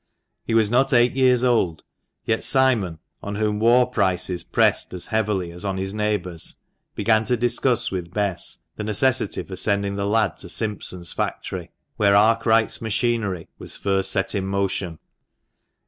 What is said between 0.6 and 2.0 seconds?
not eight years old,